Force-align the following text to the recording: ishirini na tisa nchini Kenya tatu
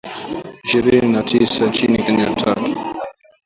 ishirini 0.65 1.07
na 1.13 1.21
tisa 1.23 1.65
nchini 1.65 1.97
Kenya 2.03 2.35
tatu 2.35 2.73